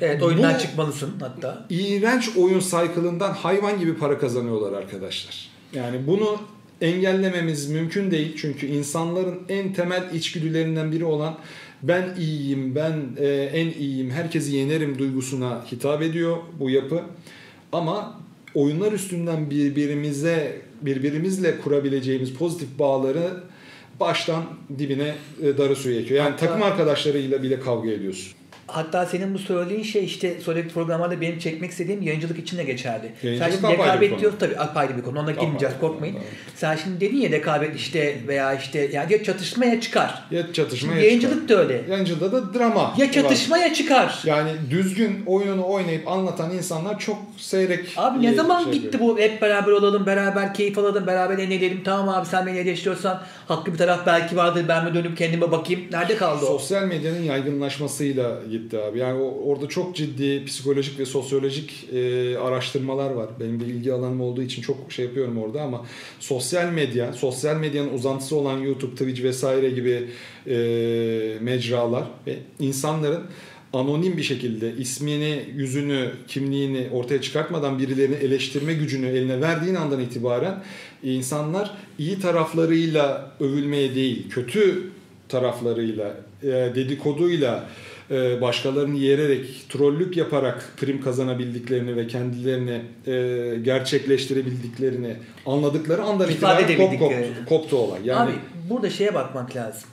[0.00, 1.66] Evet oyundan bu çıkmalısın hatta.
[1.70, 5.48] iğrenç oyun cycle'ından hayvan gibi para kazanıyorlar arkadaşlar.
[5.74, 6.38] Yani bunu
[6.80, 8.36] engellememiz mümkün değil.
[8.36, 11.38] Çünkü insanların en temel içgüdülerinden biri olan
[11.82, 17.00] ben iyiyim, ben e, en iyiyim, herkesi yenerim duygusuna hitap ediyor bu yapı.
[17.72, 18.20] Ama
[18.54, 23.30] oyunlar üstünden birbirimize birbirimizle kurabileceğimiz pozitif bağları
[24.00, 24.44] baştan
[24.78, 26.24] dibine e, darı suyu ekiyor.
[26.24, 28.32] Yani Hatta- takım arkadaşlarıyla bile kavga ediyorsun.
[28.68, 33.12] Hatta senin bu söylediğin şey işte sonraki programlarda benim çekmek istediğim yayıncılık için de geçerli.
[33.22, 34.20] Yayıncılık Sen şimdi rekabet konu.
[34.20, 35.18] diyoruz tabii apayrı bir konu.
[35.18, 36.14] Ona girmeyeceğiz korkmayın.
[36.14, 36.32] apayrı.
[36.54, 40.22] Sen şimdi dedin ya rekabet işte veya işte yani ya çatışmaya çıkar.
[40.30, 41.82] Ya çatışma Şimdi ya yayıncılık da öyle.
[41.90, 42.94] Yayıncılıkta da drama.
[42.98, 43.12] Ya var.
[43.12, 44.22] çatışmaya çıkar.
[44.24, 47.94] Yani düzgün oyununu oynayıp anlatan insanlar çok seyrek.
[47.96, 49.16] Abi ne zaman şey gitti yapıyor.
[49.16, 51.82] bu hep beraber olalım, beraber keyif alalım, beraber eğlenelim.
[51.84, 54.64] Tamam abi sen beni eleştiriyorsan haklı bir taraf belki vardır.
[54.68, 55.82] Ben mi dönüp kendime bakayım.
[55.92, 56.58] Nerede kaldı o?
[56.58, 58.98] Sosyal medyanın yaygınlaşmasıyla gitti abi.
[58.98, 63.26] Yani orada çok ciddi psikolojik ve sosyolojik e, araştırmalar var.
[63.40, 65.86] Benim de ilgi alanım olduğu için çok şey yapıyorum orada ama
[66.20, 70.08] sosyal medya, sosyal medyanın uzantısı olan YouTube, Twitch vesaire gibi
[70.46, 70.56] e,
[71.40, 73.22] mecralar ve insanların
[73.72, 80.62] anonim bir şekilde ismini, yüzünü, kimliğini ortaya çıkartmadan birilerini eleştirme gücünü eline verdiğin andan itibaren
[81.02, 84.90] insanlar iyi taraflarıyla övülmeye değil, kötü
[85.28, 87.68] taraflarıyla, e, dedikoduyla,
[88.10, 96.76] e, başkalarını yererek, trollük yaparak prim kazanabildiklerini ve kendilerini e, gerçekleştirebildiklerini anladıkları andan İfade itibaren
[96.76, 97.44] kop, edebildiklerini.
[97.48, 98.00] koptu olay.
[98.04, 98.38] Yani Abi
[98.70, 99.88] burada şeye bakmak lazım.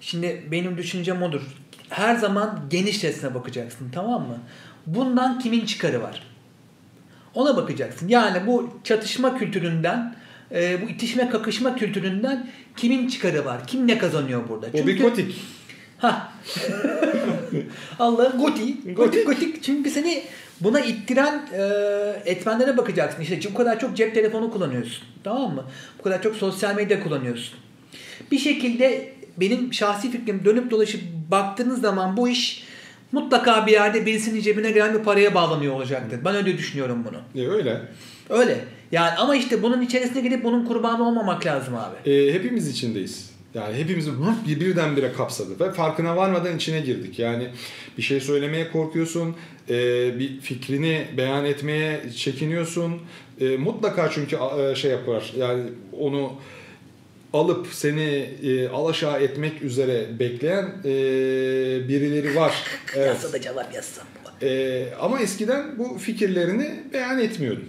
[0.00, 1.42] Şimdi benim düşüncem odur.
[1.90, 4.38] Her zaman geniş resme bakacaksın tamam mı?
[4.86, 6.22] Bundan kimin çıkarı var?
[7.34, 8.08] Ona bakacaksın.
[8.08, 10.14] Yani bu çatışma kültüründen,
[10.52, 13.66] e, bu itişme kakışma kültüründen kimin çıkarı var?
[13.66, 14.66] Kim ne kazanıyor burada?
[14.74, 15.34] o bir gotik.
[15.98, 16.32] Ha.
[17.98, 18.94] Allah'ın goti.
[18.94, 19.62] Gotik gotik.
[19.62, 20.22] Çünkü seni
[20.60, 21.62] buna ittiren e,
[22.24, 23.22] etmenlere bakacaksın.
[23.22, 25.04] İşte bu kadar çok cep telefonu kullanıyorsun.
[25.24, 25.64] Tamam mı?
[25.98, 27.58] Bu kadar çok sosyal medya kullanıyorsun.
[28.30, 32.64] Bir şekilde benim şahsi fikrim dönüp dolaşıp baktığınız zaman bu iş
[33.12, 36.20] mutlaka bir yerde birisinin cebine giren bir paraya bağlanıyor olacaktır.
[36.24, 37.44] Ben öyle düşünüyorum bunu.
[37.44, 37.80] E, öyle.
[38.28, 38.64] Öyle.
[38.92, 42.10] Yani ama işte bunun içerisine gidip bunun kurbanı olmamak lazım abi.
[42.10, 43.30] E, hepimiz içindeyiz.
[43.54, 47.18] Yani hepimizi vup bir birdenbire kapsadı ve farkına varmadan içine girdik.
[47.18, 47.48] Yani
[47.98, 49.36] bir şey söylemeye korkuyorsun,
[49.68, 49.74] e,
[50.18, 53.00] bir fikrini beyan etmeye çekiniyorsun.
[53.40, 55.32] E, mutlaka çünkü e, şey yapar.
[55.36, 55.62] Yani
[56.00, 56.32] onu
[57.32, 60.88] alıp seni e, alaşağı etmek üzere bekleyen e,
[61.88, 62.54] birileri var.
[62.96, 63.06] Evet.
[63.06, 64.06] Yasada cevap yazsam.
[64.42, 67.64] E, ama eskiden bu fikirlerini beyan etmiyordun.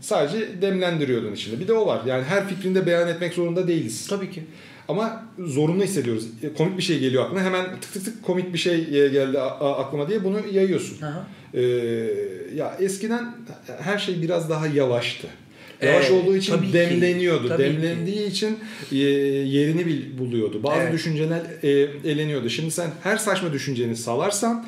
[0.00, 1.60] Sadece demlendiriyordun içinde.
[1.60, 2.00] Bir de o var.
[2.06, 4.06] Yani her fikrinde beyan etmek zorunda değiliz.
[4.08, 4.42] Tabii ki.
[4.88, 6.24] Ama zorunlu hissediyoruz.
[6.42, 7.42] E, Komik bir şey geliyor aklına.
[7.42, 11.02] Hemen tık tık tık komik bir şey e, geldi aklıma diye bunu yayıyorsun.
[11.02, 11.26] Aha.
[11.54, 11.60] Ee,
[12.54, 13.34] ya eskiden
[13.80, 15.26] her şey biraz daha yavaştı.
[15.84, 16.72] Yavaş Evet, olduğu için ki.
[16.72, 17.48] demleniyordu.
[17.48, 18.58] Tabii Demlendiği için
[18.92, 19.86] e, yerini
[20.18, 20.62] buluyordu.
[20.62, 20.92] Bazı Evet.
[20.92, 21.68] düşünceler e,
[22.10, 22.50] eleniyordu.
[22.50, 24.66] Şimdi sen her saçma düşünceni salarsan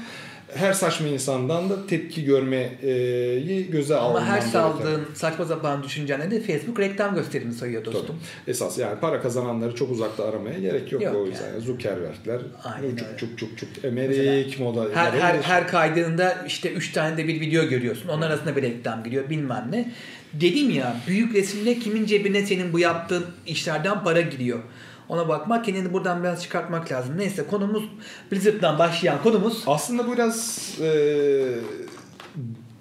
[0.57, 4.51] her saçma insandan da tepki görmeyi göze alman Ama her gereken.
[4.51, 8.07] saldığın saçma sapan düşüncene de Facebook reklam gösterimini sayıyor dostum.
[8.07, 8.51] Tabii.
[8.51, 11.49] Esas yani para kazananları çok uzakta aramaya gerek yok, Yok o yüzden.
[11.49, 11.61] Yani.
[11.61, 12.41] Zuckerberg'ler
[12.97, 14.87] çuk çuk çuk çuk emerik moda.
[14.95, 18.09] Her, her, her kaydığında işte 3 tane de bir video görüyorsun.
[18.09, 19.93] Onun arasında bir reklam giriyor bilmem ne.
[20.33, 24.59] Dedim ya büyük resimde kimin cebine senin bu yaptığın işlerden para giriyor.
[25.09, 27.19] Ona bakmak kendini buradan biraz çıkartmak lazım.
[27.19, 27.85] Neyse konumuz
[28.33, 29.65] Blizzard'dan başlayan konumuz.
[29.67, 30.89] Aslında bu biraz e,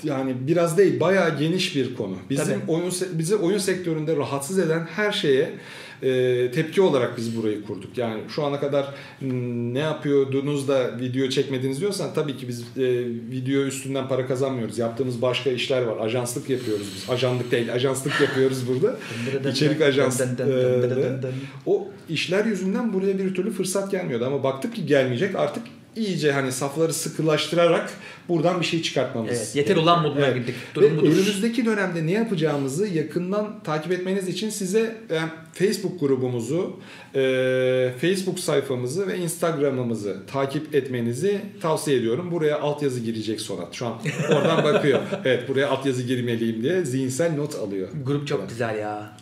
[0.04, 2.16] yani biraz değil bayağı geniş bir konu.
[2.30, 2.72] Bizim Tabii.
[2.72, 5.54] oyun bizi oyun sektöründe rahatsız eden her şeye
[6.04, 7.98] e, tepki olarak biz burayı kurduk.
[7.98, 8.86] Yani şu ana kadar
[9.22, 14.78] m, ne yapıyordunuz da video çekmediniz diyorsan tabii ki biz e, video üstünden para kazanmıyoruz.
[14.78, 16.06] Yaptığımız başka işler var.
[16.06, 17.10] Ajanslık yapıyoruz biz.
[17.10, 19.00] Ajanlık değil, ajanslık yapıyoruz burada.
[19.50, 20.20] İçerik ajans.
[20.20, 21.34] Dın.
[21.66, 25.64] O işler yüzünden buraya bir türlü fırsat gelmiyordu ama baktık ki gelmeyecek artık
[25.96, 27.90] iyice hani safları sıkılaştırarak
[28.30, 29.32] buradan bir şey çıkartmamız.
[29.38, 30.36] Evet, yeter ulan moduna Evet.
[30.36, 30.56] girdik.
[30.56, 31.08] Ve Durum budur.
[31.08, 35.20] önümüzdeki dönemde ne yapacağımızı yakından takip etmeniz için size e,
[35.54, 36.80] Facebook grubumuzu,
[37.16, 42.32] e, Facebook sayfamızı ve Instagram'ımızı takip etmenizi tavsiye ediyorum.
[42.32, 43.74] Buraya altyazı girecek Sonat.
[43.74, 43.94] Şu an
[44.30, 45.00] oradan bakıyor.
[45.26, 47.88] Evet buraya altyazı girmeliyim diye zihinsel not alıyor.
[48.06, 49.18] Grup çok güzel ya.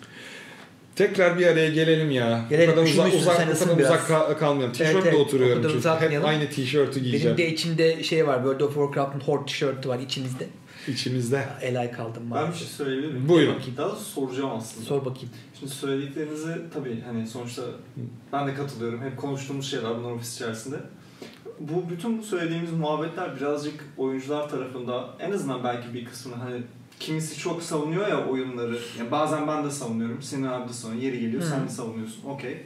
[0.96, 2.46] Tekrar bir araya gelelim ya.
[2.50, 3.92] Gelelim, bu kadar uzak uzak, sen kadar biraz.
[3.92, 4.76] uzak ka- kalmayalım.
[4.78, 5.90] Evet, Tişörtle evet, o oturuyorum çünkü.
[5.90, 7.38] Hep aynı tişörtü giyeceğim.
[7.38, 8.36] Benim de içimde şey var.
[8.36, 10.48] World of Warcraft'ın Horde tişörtü var içimizde.
[10.88, 11.46] İçimizde.
[11.62, 13.30] El ay kaldım Ben bir şey söyleyebilir miyim?
[13.30, 13.56] Buyurun.
[13.78, 14.86] Daha doğrusu soracağım aslında.
[14.86, 15.30] Sor bakayım.
[15.60, 17.62] Şimdi söylediklerinizi tabii hani sonuçta
[18.34, 19.02] ben de katılıyorum.
[19.02, 20.76] Hep konuştuğumuz şeyler bunlar ofis içerisinde.
[21.60, 26.62] Bu bütün bu söylediğimiz muhabbetler birazcık oyuncular tarafında en azından belki bir kısmını hani
[27.00, 28.78] kimisi çok savunuyor ya oyunları.
[29.00, 30.22] Yani bazen ben de savunuyorum.
[30.22, 31.04] Senin abi de savunuyor.
[31.04, 31.48] Yeri geliyor Hı.
[31.48, 32.24] sen de savunuyorsun.
[32.30, 32.58] Okey.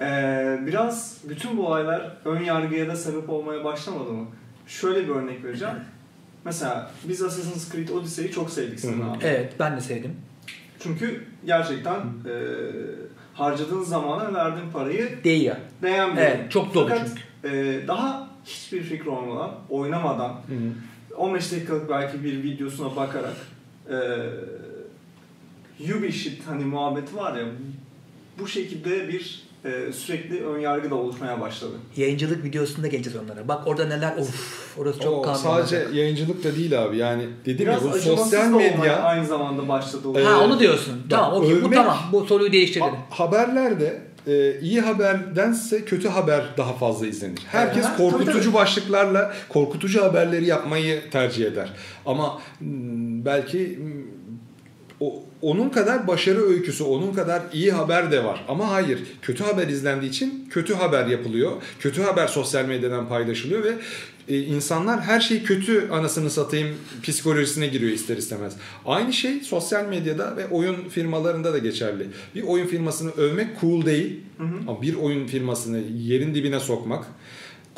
[0.00, 4.26] Ee, biraz bütün bu olaylar ön yargıya da sebep olmaya başlamadı mı?
[4.66, 5.74] Şöyle bir örnek vereceğim.
[6.44, 9.18] Mesela biz Assassin's Creed Odyssey'i çok sevdik senin abi.
[9.22, 10.16] Evet ben de sevdim.
[10.80, 12.32] Çünkü gerçekten e,
[13.34, 15.56] harcadığın zamana verdiğin parayı Değiyor.
[15.82, 17.08] değen bir Evet çok dolu Fakat
[17.42, 17.56] çünkü.
[17.56, 20.54] e, daha hiçbir fikri olmadan, oynamadan, Hı.
[21.18, 23.36] 15 dakikalık belki bir videosuna bakarak
[23.90, 23.96] e,
[25.98, 27.44] Ubi shit hani muhabbeti var ya
[28.38, 31.72] bu şekilde bir e, sürekli ön yargı da oluşmaya başladı.
[31.96, 33.48] Yayıncılık videosunda geleceğiz onlara.
[33.48, 35.38] Bak orada neler of orası çok O kanlı.
[35.38, 36.96] sadece yayıncılık da değil abi.
[36.96, 40.08] Yani dedim Biraz ya bu sosyal medya aynı zamanda başladı.
[40.14, 40.26] Evet.
[40.26, 41.02] Ha onu diyorsun.
[41.10, 41.98] Tamam okey bu tamam.
[42.12, 42.94] Bu soruyu değiştirelim.
[42.94, 47.40] Ha- haberlerde e, iyi haberdense kötü haber daha fazla izlenir.
[47.52, 48.54] Herkes Ha, korkutucu tabii, tabii.
[48.54, 51.68] başlıklarla korkutucu haberleri yapmayı tercih eder.
[52.06, 52.40] Ama
[53.24, 53.78] belki
[55.00, 58.44] o, onun kadar başarı öyküsü, onun kadar iyi haber de var.
[58.48, 61.52] Ama hayır, kötü haber izlendiği için kötü haber yapılıyor.
[61.80, 63.74] Kötü haber sosyal medyadan paylaşılıyor ve
[64.28, 66.68] e, insanlar her şey kötü anasını satayım
[67.02, 68.52] psikolojisine giriyor ister istemez.
[68.86, 72.06] Aynı şey sosyal medyada ve oyun firmalarında da geçerli.
[72.34, 74.56] Bir oyun firmasını övmek cool değil Hı hı.
[74.68, 77.04] ama bir oyun firmasını yerin dibine sokmak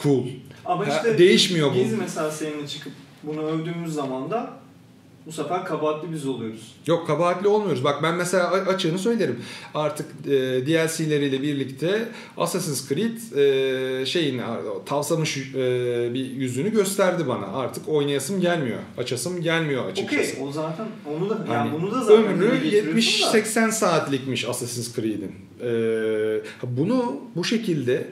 [0.02, 0.26] cool.
[0.64, 1.74] Ama Ha, işte değişmiyor bu.
[1.74, 4.59] biz mesela seninle çıkıp bunu övdüğümüz zaman da
[5.26, 6.72] bu sefer kabahatli biz oluyoruz.
[6.86, 7.84] Yok kabahatli olmuyoruz.
[7.84, 9.38] Bak ben mesela açığını söylerim.
[9.74, 10.30] Artık e,
[10.66, 13.36] DLC'leriyle birlikte Assassin's Creed
[14.02, 17.46] e, şeyini o tavsamış e, bir yüzünü gösterdi bana.
[17.46, 18.78] Artık oynayasım gelmiyor.
[18.98, 20.32] Açasım gelmiyor açıkçası.
[20.32, 23.38] Okey o zaten onu da yani Hani bunu da zaten ömrü dile getiriyorsun da.
[23.38, 25.34] 70-80 saatlikmiş Assassin's Creed'in.
[25.62, 28.06] Ee, bunu bu şekilde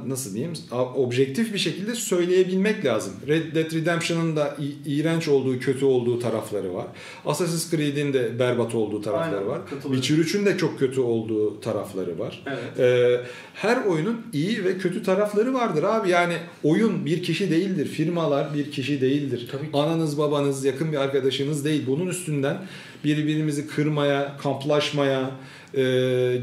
[0.07, 0.53] nasıl diyeyim
[0.95, 3.13] objektif bir şekilde söyleyebilmek lazım.
[3.27, 6.85] Red Dead Redemption'ın da iğrenç olduğu, kötü olduğu tarafları var.
[7.25, 9.61] Assassin's Creed'in de berbat olduğu tarafları Aynen, var.
[9.81, 12.43] Witcher 3'ün de çok kötü olduğu tarafları var.
[12.45, 12.79] Evet.
[12.79, 13.21] Ee,
[13.53, 16.09] her oyunun iyi ve kötü tarafları vardır abi.
[16.09, 16.33] Yani
[16.63, 17.87] oyun bir kişi değildir.
[17.87, 19.47] Firmalar bir kişi değildir.
[19.51, 19.77] Tabii ki.
[19.77, 21.83] Ananız, babanız, yakın bir arkadaşınız değil.
[21.87, 22.57] Bunun üstünden
[23.05, 25.31] birbirimizi kırmaya, kamplaşmaya
[25.73, 25.81] e,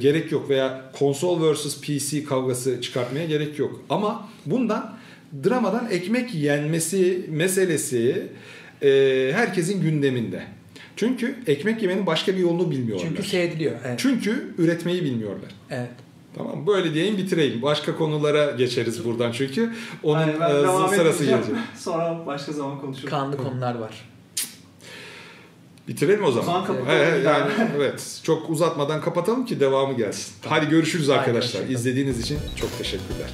[0.01, 3.83] gerek yok veya konsol vs PC kavgası çıkartmaya gerek yok.
[3.90, 4.96] Ama bundan
[5.44, 8.27] dramadan ekmek yenmesi meselesi
[8.83, 8.88] e,
[9.35, 10.42] herkesin gündeminde.
[10.96, 13.07] Çünkü ekmek yemenin başka bir yolunu bilmiyorlar.
[13.09, 13.72] Çünkü seyrediliyor.
[13.85, 13.98] Evet.
[13.98, 15.51] Çünkü üretmeyi bilmiyorlar.
[15.70, 15.90] evet.
[16.37, 16.66] Tamam?
[16.66, 17.62] Böyle diyeyim bitireyim.
[17.62, 19.72] Başka konulara geçeriz buradan çünkü.
[20.03, 21.55] Onun ben e, sırası gelecek.
[21.79, 23.11] Sonra başka zaman konuşuruz.
[23.11, 24.12] Kanlı konular var.
[25.88, 26.42] Bitirelim o zaman.
[26.42, 28.21] O zaman kapatalım Evet, yani, evet.
[28.23, 30.35] Çok uzatmadan kapatalım ki devamı gelsin.
[30.47, 31.62] Hadi görüşürüz Hadi arkadaşlar.
[31.62, 31.75] kalın.
[31.75, 33.31] İzlediğiniz için çok teşekkürler.